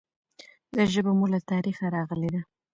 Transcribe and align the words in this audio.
دا 0.75 0.83
ژبه 0.93 1.11
مو 1.17 1.25
له 1.33 1.39
تاریخه 1.51 1.85
راغلي 1.95 2.29
ده. 2.35 2.41